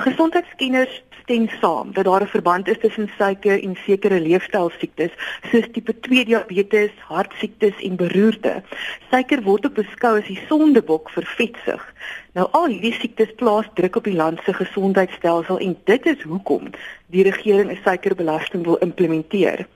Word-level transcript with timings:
Gesondheidskenners 0.00 1.02
stem 1.22 1.48
saam 1.60 1.92
dat 1.92 2.04
daar 2.04 2.22
'n 2.22 2.26
verband 2.26 2.68
is 2.68 2.78
tussen 2.78 3.10
suiker 3.18 3.62
en 3.62 3.76
sekere 3.86 4.20
leefstylsiektes 4.20 5.12
soos 5.50 5.66
tipe 5.72 6.00
2 6.00 6.24
diabetes, 6.24 6.90
hartsiektes 6.98 7.76
en 7.82 7.96
beroerte. 7.96 8.62
Suiker 9.10 9.42
word 9.42 9.66
ook 9.66 9.74
beskou 9.74 10.18
as 10.18 10.26
die 10.26 10.40
sondebok 10.48 11.10
vir 11.10 11.26
vetsug. 11.36 11.94
Nou 12.32 12.48
al 12.50 12.66
hierdie 12.66 12.92
siektes 12.92 13.34
plaas 13.36 13.68
druk 13.74 13.96
op 13.96 14.04
die 14.04 14.16
land 14.16 14.40
se 14.44 14.52
gesondheidstelsel 14.52 15.58
en 15.58 15.76
dit 15.84 16.06
is 16.06 16.22
hoekom 16.22 16.70
die 17.06 17.22
regering 17.22 17.70
'n 17.70 17.82
suikerbelasting 17.84 18.64
wil 18.64 18.76
implementeer. 18.76 19.66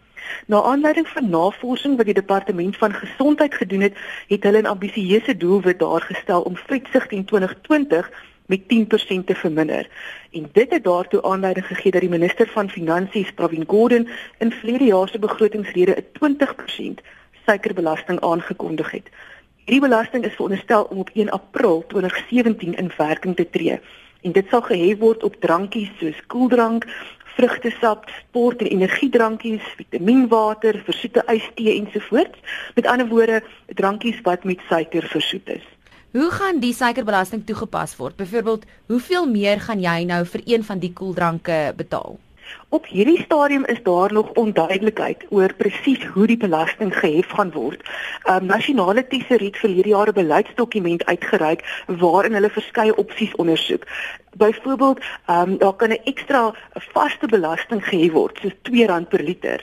Na 0.46 0.62
aanleiding 0.62 1.08
van 1.08 1.30
navorsing 1.30 1.96
wat 1.96 2.06
die 2.06 2.14
departement 2.14 2.76
van 2.76 2.92
gesondheid 2.92 3.54
gedoen 3.54 3.80
het, 3.80 3.96
het 4.28 4.42
hulle 4.42 4.62
'n 4.62 4.72
ambisieuse 4.72 5.36
doelwit 5.36 5.78
daar 5.78 6.00
gestel 6.00 6.42
om 6.42 6.56
vetsug 6.56 7.06
teen 7.06 7.24
2020 7.24 8.10
met 8.46 8.60
10% 8.60 9.24
te 9.24 9.34
verminder. 9.34 9.88
En 10.32 10.48
dit 10.52 10.70
het 10.70 10.84
daartoe 10.84 11.22
aanleiding 11.22 11.66
gegee 11.66 11.90
dat 11.90 12.00
die 12.00 12.10
minister 12.10 12.48
van 12.48 12.70
Finansies, 12.70 13.32
Pravin 13.32 13.64
Gordhan, 13.66 14.08
in 14.38 14.52
vlede 14.52 14.84
jaar 14.84 15.08
se 15.08 15.18
begrotingsrede 15.18 15.96
'n 15.96 16.06
20% 16.12 17.00
suikerbelasting 17.46 18.20
aangekondig 18.20 18.90
het. 18.90 19.10
Hierdie 19.56 19.88
belasting 19.88 20.24
is 20.24 20.32
veronderstel 20.32 20.84
om 20.84 20.98
op 20.98 21.10
1 21.12 21.30
April 21.30 21.84
2017 21.86 22.74
in 22.74 22.90
werking 22.96 23.36
te 23.36 23.50
tree 23.50 23.80
en 24.24 24.32
dit 24.32 24.48
sal 24.48 24.62
gehef 24.64 24.98
word 24.98 25.22
op 25.22 25.36
drankies 25.40 25.90
soos 26.00 26.20
koeldrank, 26.32 26.86
vrugtesap, 27.36 28.08
sport 28.08 28.62
en 28.62 28.70
energiedrankies, 28.72 29.64
vitamienwater, 29.76 30.80
versoete 30.86 31.24
ystee 31.28 31.76
ensovoorts. 31.76 32.38
Met 32.74 32.86
ander 32.86 33.08
woorde, 33.08 33.42
drankies 33.66 34.20
wat 34.22 34.44
met 34.44 34.64
suiker 34.68 35.08
versoet 35.12 35.48
is. 35.58 35.73
Hoe 36.14 36.30
gaan 36.30 36.60
die 36.62 36.70
suikerbelasting 36.70 37.40
toegepas 37.46 37.96
word? 37.98 38.14
Byvoorbeeld, 38.16 38.64
hoeveel 38.86 39.24
meer 39.26 39.58
gaan 39.60 39.80
jy 39.82 40.04
nou 40.06 40.20
vir 40.30 40.42
een 40.46 40.64
van 40.64 40.78
die 40.78 40.92
koeldranke 40.94 41.72
betaal? 41.74 42.18
Op 42.68 42.84
hierdie 42.86 43.18
stadium 43.24 43.64
is 43.72 43.80
daar 43.82 44.12
nog 44.12 44.30
onduidelikheid 44.38 45.24
oor 45.34 45.50
presies 45.58 46.04
hoe 46.14 46.26
die 46.30 46.36
belasting 46.36 46.94
gehef 46.94 47.34
gaan 47.34 47.50
word. 47.50 47.82
'n 47.82 48.34
um, 48.34 48.46
Nasionale 48.46 49.02
tesoriet 49.06 49.58
vir 49.58 49.70
hierdie 49.70 49.94
jaar 49.96 50.08
'n 50.08 50.20
beleidsdokument 50.20 51.04
uitgereik 51.04 51.66
waarin 51.86 52.38
hulle 52.38 52.50
verskeie 52.50 52.94
opsies 52.96 53.34
ondersoek. 53.34 53.82
Byvoorbeeld, 54.36 55.02
um, 55.26 55.58
daar 55.58 55.74
kan 55.74 55.90
'n 55.90 56.04
ekstra 56.04 56.54
vaste 56.92 57.26
belasting 57.26 57.82
gehef 57.84 58.12
word, 58.12 58.38
soos 58.38 58.54
R2 58.62 59.08
per 59.08 59.22
liter 59.22 59.58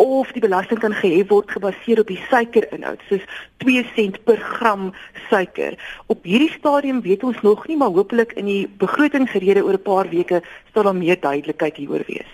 of 0.00 0.32
die 0.32 0.40
belasting 0.40 0.80
kan 0.80 0.94
gehef 0.96 1.28
word 1.28 1.50
gebaseer 1.52 2.00
op 2.00 2.08
die 2.08 2.20
suikerinhoud 2.30 3.02
soos 3.08 3.24
2 3.64 3.84
sent 3.94 4.16
per 4.24 4.40
gram 4.40 4.90
suiker. 5.28 5.76
Op 6.06 6.24
hierdie 6.24 6.52
stadium 6.54 7.02
weet 7.04 7.24
ons 7.24 7.40
nog 7.44 7.66
nie, 7.68 7.76
maar 7.76 7.92
hopelik 7.92 8.32
in 8.40 8.48
die 8.48 8.64
begrotingsrede 8.80 9.64
oor 9.64 9.76
'n 9.76 9.82
paar 9.82 10.08
weke 10.08 10.42
sal 10.72 10.88
daar 10.88 10.96
meer 10.96 11.20
duidelikheid 11.20 11.76
hieroor 11.76 12.04
wees. 12.06 12.30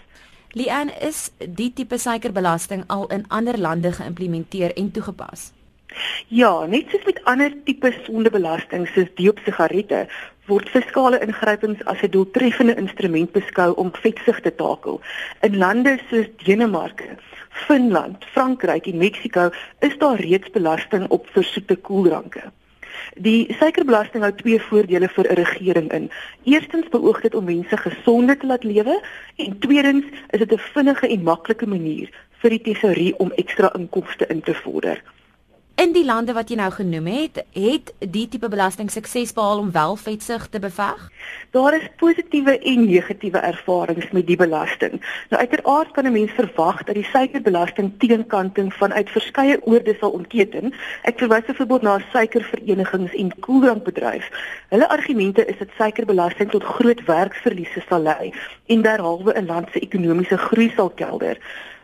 Lian 0.55 0.91
is 1.00 1.31
die 1.39 1.72
tipe 1.72 1.98
suikerbelasting 1.98 2.84
al 2.87 3.06
in 3.06 3.25
ander 3.28 3.59
lande 3.59 3.92
geïmplementeer 3.92 4.72
en 4.77 4.91
toegepas. 4.91 5.53
Ja, 6.29 6.67
net 6.67 6.91
soos 6.91 7.05
met 7.05 7.20
ander 7.25 7.53
tipe 7.65 7.92
sondebelasting 8.05 8.89
soos 8.89 9.12
die 9.15 9.29
op 9.31 9.39
sigarette 9.45 10.06
word 10.51 10.69
fiskale 10.70 11.20
ingrypings 11.23 11.84
as 11.93 12.03
'n 12.03 12.11
doeltreffende 12.11 12.77
instrument 12.77 13.33
beskou 13.33 13.73
om 13.75 13.91
vetsug 13.93 14.41
te 14.41 14.55
takel. 14.55 15.01
In 15.43 15.59
lande 15.59 15.98
soos 16.11 16.27
Denemarke 16.45 17.17
Finland, 17.51 18.25
Frankryk 18.25 18.87
en 18.87 18.98
Mexiko 18.98 19.51
is 19.81 19.98
daar 19.98 20.20
reeds 20.20 20.51
belasting 20.51 21.09
op 21.09 21.27
versoete 21.33 21.77
koeldranke. 21.77 22.43
Die 23.15 23.55
suikerbelasting 23.59 24.23
hou 24.23 24.33
twee 24.34 24.61
voordele 24.61 25.09
vir 25.09 25.27
'n 25.31 25.34
regering 25.34 25.93
in. 25.93 26.11
Eerstens 26.45 26.89
beoog 26.89 27.21
dit 27.21 27.34
om 27.34 27.45
mense 27.45 27.77
gesonder 27.77 28.39
te 28.39 28.47
laat 28.47 28.65
lewe 28.65 29.00
en 29.37 29.59
tweedens 29.59 30.05
is 30.31 30.39
dit 30.39 30.53
'n 30.53 30.59
vinnige 30.75 31.09
en 31.09 31.23
maklike 31.23 31.67
manier 31.67 32.09
vir 32.41 32.50
die 32.50 32.62
tesourier 32.62 33.15
om 33.17 33.33
ekstra 33.37 33.73
inkomste 33.75 34.27
in 34.27 34.43
te 34.43 34.55
vorder. 34.55 35.03
In 35.76 35.91
die 35.92 36.06
lande 36.09 36.32
wat 36.32 36.48
jy 36.48 36.56
nou 36.56 36.70
genoem 36.72 37.09
het, 37.10 37.42
het 37.53 37.91
die 38.00 38.22
tipe 38.32 38.48
belasting 38.48 38.88
sukses 38.88 39.34
behaal 39.37 39.59
om 39.60 39.75
welvetsig 39.75 40.47
te 40.48 40.56
beveg? 40.59 41.03
Daar 41.53 41.76
is 41.76 41.84
positiewe 42.00 42.54
en 42.70 42.87
negatiewe 42.88 43.42
ervarings 43.44 44.09
met 44.16 44.25
die 44.26 44.38
belasting. 44.41 44.97
Nou 45.28 45.42
uiteraard 45.42 45.91
kan 45.92 46.09
'n 46.09 46.12
mens 46.12 46.32
verwag 46.32 46.81
dat 46.84 46.94
die 46.94 47.04
suikerbelasting 47.04 47.92
teenkanting 47.98 48.72
vanuit 48.75 49.10
verskeie 49.10 49.60
oorde 49.66 49.97
sal 50.00 50.10
ontketen. 50.10 50.72
Ek 51.03 51.19
verwys 51.19 51.44
byvoorbeeld 51.44 51.82
na 51.82 52.00
suikerverenigings 52.12 53.15
en 53.15 53.38
koeldrankbedryf. 53.41 54.31
Hulle 54.69 54.88
argumente 54.88 55.44
is 55.44 55.59
dat 55.59 55.76
suikerbelasting 55.76 56.50
tot 56.50 56.65
groot 56.65 57.04
werksverliese 57.04 57.84
sal 57.88 58.00
lei 58.00 58.32
en 58.66 58.82
derhalwe 58.82 59.32
'n 59.32 59.47
land 59.47 59.69
se 59.72 59.78
ekonomiese 59.78 60.38
groei 60.38 60.72
sal 60.76 60.91
kelder. 60.91 61.36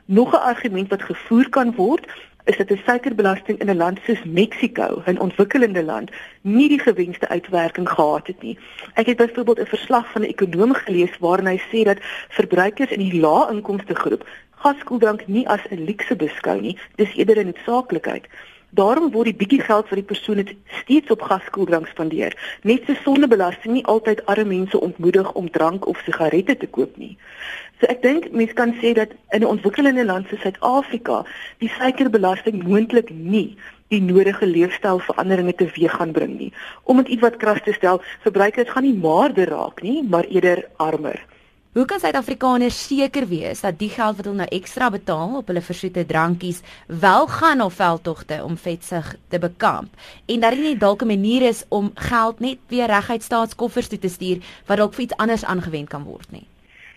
Nog 0.04 0.32
'n 0.32 0.44
argument 0.52 0.88
wat 0.88 1.02
gevoer 1.02 1.48
kan 1.48 1.74
word 1.74 2.06
is 2.44 2.56
dit 2.56 2.70
'n 2.70 2.80
suikerbelasting 2.84 3.58
in 3.58 3.70
'n 3.70 3.76
land 3.76 3.98
soos 4.04 4.22
Mexiko, 4.24 5.02
'n 5.06 5.18
ontwikkelende 5.18 5.84
land, 5.84 6.10
nie 6.40 6.68
die 6.68 6.78
gewenste 6.78 7.28
uitwerking 7.28 7.88
gehad 7.88 8.26
het 8.26 8.42
nie. 8.42 8.58
Ek 8.94 9.06
het 9.06 9.16
byvoorbeeld 9.16 9.60
'n 9.60 9.74
verslag 9.76 10.12
van 10.12 10.22
'n 10.22 10.32
ekonom 10.34 10.74
gelees 10.74 11.18
waarin 11.18 11.46
hy 11.46 11.60
sê 11.70 11.84
dat 11.84 11.98
verbruikers 12.28 12.90
in 12.90 12.98
die 12.98 13.20
lae-inkomste 13.20 13.94
groep 13.94 14.26
gaskoeldrank 14.62 15.26
nie 15.26 15.48
as 15.48 15.60
'n 15.70 15.84
luukse 15.84 16.16
beskou 16.16 16.60
nie, 16.60 16.78
dis 16.96 17.14
eerder 17.14 17.38
'n 17.38 17.44
noodsaaklikheid. 17.44 18.26
Daarom 18.72 19.10
word 19.12 19.28
die 19.28 19.36
bietjie 19.36 19.60
geld 19.60 19.88
vir 19.90 19.98
die 20.00 20.06
persoon 20.08 20.38
net 20.40 20.50
steeds 20.78 21.12
op 21.12 21.24
gaskoeldrank 21.28 21.90
spandeer. 21.90 22.32
Net 22.64 22.86
so 22.88 22.96
sondebelasting 23.04 23.74
nie 23.76 23.84
altyd 23.92 24.22
arme 24.32 24.48
mense 24.48 24.80
ontmoedig 24.80 25.28
om 25.36 25.50
drank 25.52 25.84
of 25.90 26.00
sigarette 26.06 26.56
te 26.56 26.68
koop 26.76 26.96
nie. 26.96 27.10
So 27.80 27.90
ek 27.92 28.00
dink 28.00 28.30
mense 28.32 28.56
kan 28.56 28.72
sê 28.80 28.94
dat 28.96 29.12
in 29.36 29.44
'n 29.44 29.50
ontwikkelende 29.50 30.04
land 30.08 30.28
soos 30.28 30.40
Suid-Afrika 30.40 31.24
die 31.60 31.68
suikerbelasting 31.68 32.64
moontlik 32.64 33.10
nie 33.10 33.56
die 33.92 34.00
nodige 34.00 34.46
leefstylveranderinge 34.46 35.54
teweeg 35.54 35.92
gaan 35.92 36.12
bring 36.16 36.38
nie. 36.38 36.52
Om 36.84 36.96
dit 36.96 37.08
ietwat 37.08 37.36
kras 37.36 37.60
te 37.64 37.72
stel, 37.76 38.00
verbruikers 38.24 38.70
gaan 38.70 38.88
nie 38.88 38.96
maarder 38.96 39.52
raak 39.52 39.82
nie, 39.82 40.02
maar 40.02 40.24
eerder 40.24 40.64
armer. 40.76 41.20
Hoe 41.72 41.86
kan 41.88 42.02
Suid-Afrikaners 42.02 42.76
seker 42.84 43.24
wees 43.30 43.62
dat 43.64 43.78
die 43.80 43.88
geld 43.88 44.18
wat 44.18 44.26
hulle 44.28 44.42
nou 44.42 44.48
ekstra 44.52 44.90
betaal 44.92 45.38
op 45.38 45.46
hulle 45.48 45.62
versoete 45.64 46.02
drankies 46.04 46.58
wel 47.04 47.24
gaan 47.32 47.62
na 47.62 47.68
veldtogte 47.72 48.42
om 48.44 48.58
vetsig 48.60 49.06
te 49.32 49.38
bekamp 49.40 50.02
en 50.34 50.42
dat 50.44 50.52
dit 50.52 50.66
nie 50.66 50.76
dalk 50.76 51.00
'n 51.00 51.08
manier 51.08 51.46
is 51.48 51.64
om 51.68 51.88
geld 51.94 52.40
net 52.40 52.58
weer 52.68 52.92
reguit 52.92 53.22
staatskoffers 53.22 53.88
toe 53.88 53.98
te 53.98 54.08
stuur 54.08 54.44
wat 54.66 54.78
dalk 54.78 54.94
vir 54.94 55.04
iets 55.04 55.16
anders 55.16 55.44
aangewend 55.44 55.88
kan 55.88 56.04
word 56.04 56.30
nie? 56.30 56.46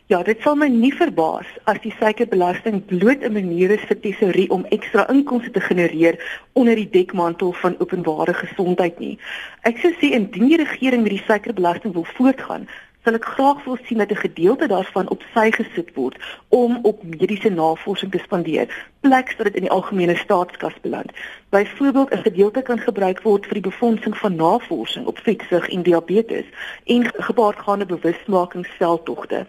Ja, 0.07 0.23
dit 0.23 0.41
sal 0.41 0.55
my 0.55 0.67
nie 0.67 0.91
verbaas 0.93 1.47
as 1.63 1.79
die 1.81 1.95
suikerbelasting 1.99 2.85
bloot 2.85 3.23
'n 3.23 3.33
manier 3.33 3.71
is 3.71 3.87
vir 3.87 3.99
tesourier 3.99 4.51
om 4.51 4.65
ekstra 4.65 5.07
inkomste 5.09 5.51
te 5.51 5.61
genereer 5.61 6.19
onder 6.53 6.75
die 6.75 6.89
dekmantel 6.89 7.53
van 7.53 7.79
openbare 7.79 8.33
gesondheid 8.33 8.99
nie. 8.99 9.17
Ek 9.63 9.77
sou 9.77 9.91
sê 9.91 10.11
indien 10.11 10.47
die 10.47 10.57
regering 10.57 11.01
met 11.01 11.11
die 11.11 11.25
suikerbelasting 11.27 11.93
wil 11.93 12.05
voortgaan, 12.17 12.67
sal 13.05 13.17
ek 13.19 13.25
graag 13.35 13.63
wil 13.63 13.77
sien 13.85 14.01
dat 14.01 14.11
'n 14.11 14.23
gedeelte 14.25 14.67
daarvan 14.67 15.09
op 15.13 15.21
sy 15.33 15.51
gesit 15.51 15.93
word 15.93 16.17
om 16.49 16.79
op 16.81 17.03
mediese 17.03 17.49
navorsing 17.49 18.11
te 18.11 18.21
spandeer, 18.23 18.67
plek 19.05 19.29
sodat 19.29 19.53
dit 19.53 19.61
in 19.61 19.67
die 19.67 19.75
algemene 19.77 20.15
staatskas 20.17 20.77
beland. 20.81 21.11
Byvoorbeeld 21.49 22.13
'n 22.13 22.25
gedeelte 22.27 22.61
kan 22.61 22.79
gebruik 22.79 23.21
word 23.21 23.45
vir 23.45 23.53
die 23.53 23.69
befondsing 23.69 24.17
van 24.17 24.35
navorsing 24.35 25.05
op 25.05 25.17
vetsug 25.17 25.69
en 25.69 25.83
diabetes 25.83 26.45
en 26.85 27.11
gepaardgaande 27.13 27.85
bewusmakingsveldtogte. 27.85 29.45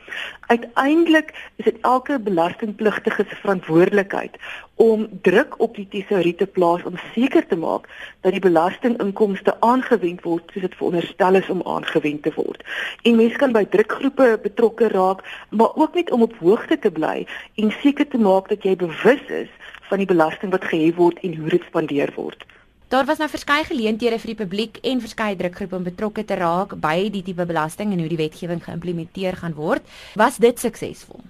Uiteindelik 0.47 1.35
is 1.57 1.65
dit 1.65 1.77
elke 1.81 2.19
belastingpligtige 2.19 3.25
se 3.29 3.37
verantwoordelikheid 3.37 4.37
om 4.75 5.09
druk 5.23 5.61
op 5.61 5.75
die 5.75 5.89
tesourier 5.89 6.37
te 6.37 6.47
plaas 6.47 6.83
om 6.83 6.99
seker 7.15 7.47
te 7.47 7.57
maak 7.57 7.89
dat 8.21 8.33
die 8.33 8.45
belastinginkomste 8.45 9.57
aangewend 9.61 10.23
word 10.23 10.51
soos 10.53 10.63
dit 10.63 10.75
veronderstel 10.75 11.35
is 11.35 11.49
om 11.49 11.63
aangewend 11.65 12.23
te 12.23 12.33
word. 12.35 12.65
En 13.03 13.17
mense 13.17 13.37
kan 13.37 13.53
by 13.53 13.65
drukgroepe 13.65 14.39
betrokke 14.43 14.89
raak, 14.89 15.25
maar 15.51 15.75
ook 15.75 15.95
net 15.95 16.11
om 16.11 16.23
op 16.23 16.37
hoogte 16.39 16.79
te 16.79 16.91
bly 16.91 17.27
en 17.55 17.73
seker 17.81 18.09
te 18.09 18.19
maak 18.19 18.49
dat 18.49 18.63
jy 18.63 18.77
bewus 18.77 19.25
is 19.29 19.46
van 19.89 20.03
die 20.03 20.09
belasting 20.09 20.53
wat 20.53 20.65
gehef 20.65 20.97
word 20.97 21.19
en 21.23 21.37
hoe 21.37 21.49
dit 21.49 21.65
spandeer 21.69 22.13
word. 22.17 22.45
Daar 22.89 23.05
was 23.05 23.19
nou 23.19 23.27
verskeie 23.29 23.65
geleenthede 23.67 24.19
vir 24.23 24.31
die 24.31 24.39
publiek 24.39 24.77
en 24.87 25.01
verskeie 25.03 25.37
drukgroepe 25.37 25.75
om 25.75 25.87
betrokke 25.87 26.23
te 26.25 26.37
raak 26.39 26.77
by 26.79 27.09
die 27.11 27.23
tipe 27.27 27.47
belasting 27.47 27.91
en 27.93 27.99
hoe 27.99 28.11
die 28.13 28.21
wetgewing 28.21 28.63
geïmplementeer 28.63 29.41
gaan 29.41 29.57
word. 29.59 29.83
Was 30.15 30.39
dit 30.39 30.61
suksesvol? 30.63 31.25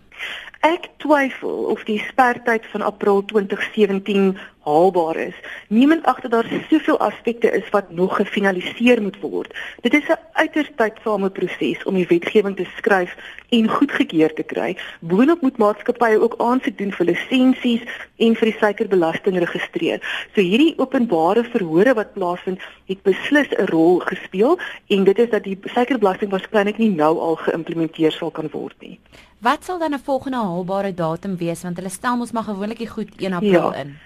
Ek 0.60 0.90
twyfel 1.00 1.70
of 1.72 1.84
die 1.88 1.96
spertyd 2.10 2.66
van 2.74 2.84
April 2.84 3.24
2017 3.32 4.36
haalbaar 4.66 5.16
is. 5.16 5.34
Niemand 5.68 6.04
agter 6.04 6.30
daar 6.30 6.48
soveel 6.70 6.98
aspekte 6.98 7.50
is 7.50 7.68
wat 7.70 7.90
nog 7.90 8.16
gefinaliseer 8.16 9.02
moet 9.02 9.20
word. 9.20 9.54
Dit 9.80 9.94
is 9.94 10.08
'n 10.08 10.18
uiters 10.32 10.70
tydsame 10.76 11.30
proses 11.30 11.84
om 11.84 11.94
die 11.94 12.06
wetgewing 12.06 12.56
te 12.56 12.66
skryf 12.76 13.16
en 13.48 13.68
goedgekeur 13.68 14.32
te 14.34 14.42
kry. 14.42 14.76
Boonop 15.00 15.40
moet 15.40 15.58
maatskappye 15.58 16.20
ook 16.20 16.34
aansoek 16.38 16.78
doen 16.78 16.92
vir 16.92 17.06
lisensies 17.06 17.82
en 18.16 18.34
vir 18.34 18.50
die 18.50 18.58
suikerbelasting 18.58 19.38
registreer. 19.38 20.00
So 20.34 20.40
hierdie 20.40 20.74
openbare 20.78 21.44
verhore 21.44 21.94
wat 21.94 22.12
plaasvind, 22.12 22.60
het 22.86 23.02
beslis 23.02 23.50
'n 23.50 23.66
rol 23.70 23.98
gespeel 23.98 24.58
en 24.86 25.04
dit 25.04 25.18
is 25.18 25.30
dat 25.30 25.44
die 25.44 25.58
suikerbelasting 25.62 26.30
waarskynlik 26.30 26.78
nie 26.78 26.90
nou 26.90 27.18
al 27.18 27.36
geïmplementeer 27.36 28.12
sal 28.12 28.30
kan 28.30 28.48
word 28.52 28.74
nie. 28.80 28.98
Wat 29.38 29.64
sal 29.64 29.78
dan 29.78 29.94
'n 29.94 29.98
volgende 29.98 30.36
haalbare 30.36 30.94
datum 30.94 31.36
wees 31.36 31.62
want 31.62 31.76
hulle 31.76 31.90
stel 31.90 32.16
mos 32.16 32.32
maar 32.32 32.42
gewoonlik 32.42 32.88
goed 32.88 33.10
1 33.16 33.32
April 33.32 33.72
ja. 33.72 33.74
in. 33.74 33.98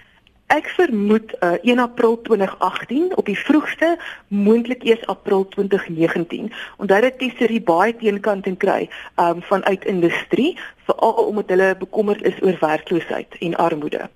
Ek 0.51 0.67
vermoed 0.75 1.31
uh, 1.39 1.53
1 1.63 1.79
April 1.79 2.17
2018 2.21 3.15
op 3.15 3.25
die 3.25 3.37
vroegste, 3.39 3.93
moontlik 4.27 4.83
eers 4.83 5.05
April 5.07 5.47
2019. 5.47 6.51
Onthou 6.77 6.99
dat 7.01 7.19
tesorie 7.21 7.61
baie 7.63 7.95
teenkant 7.95 8.49
en 8.51 8.57
kry 8.59 8.89
um, 9.15 9.39
vanuit 9.47 9.85
industrie, 9.87 10.57
veral 10.89 11.23
omdat 11.31 11.55
hulle 11.55 11.75
bekommerd 11.79 12.27
is 12.27 12.41
oor 12.43 12.59
werkloosheid 12.59 13.39
en 13.39 13.55
armoede. 13.55 14.09